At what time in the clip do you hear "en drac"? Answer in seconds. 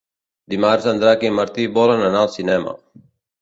0.91-1.25